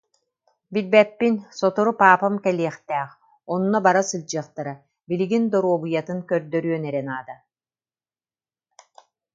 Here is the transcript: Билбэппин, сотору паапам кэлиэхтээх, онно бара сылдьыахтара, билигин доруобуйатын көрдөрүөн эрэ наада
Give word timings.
Билбэппин, 0.73 1.35
сотору 1.59 1.91
паапам 2.01 2.35
кэлиэхтээх, 2.43 3.09
онно 3.53 3.77
бара 3.85 4.01
сылдьыахтара, 4.09 4.73
билигин 5.09 5.43
доруобуйатын 5.51 6.19
көрдөрүөн 6.29 6.83
эрэ 6.89 7.01
наада 7.09 7.35